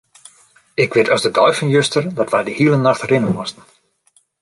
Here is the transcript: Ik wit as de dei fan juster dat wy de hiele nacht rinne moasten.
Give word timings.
Ik 0.83 0.93
wit 0.95 1.11
as 1.15 1.23
de 1.25 1.31
dei 1.37 1.51
fan 1.57 1.73
juster 1.77 2.03
dat 2.19 2.31
wy 2.33 2.41
de 2.47 2.53
hiele 2.59 2.79
nacht 2.85 3.07
rinne 3.09 3.29
moasten. 3.37 3.63